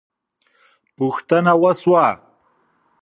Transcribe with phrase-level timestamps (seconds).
[0.97, 2.07] پوښتنه وسوه.